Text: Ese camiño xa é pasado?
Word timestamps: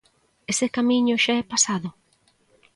Ese 0.51 0.65
camiño 0.75 1.15
xa 1.23 1.33
é 1.41 1.43
pasado? 1.51 1.89